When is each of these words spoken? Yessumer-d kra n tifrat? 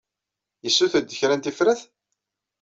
Yessumer-d 0.63 1.15
kra 1.19 1.35
n 1.35 1.41
tifrat? 1.41 1.81